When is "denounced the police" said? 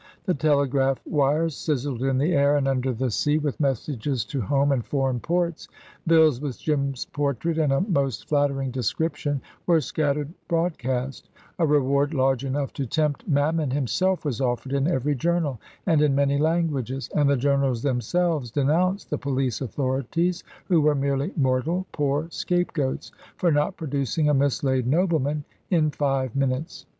18.49-19.61